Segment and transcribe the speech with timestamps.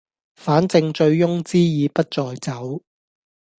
[0.35, 2.81] 反正醉翁之意不在酒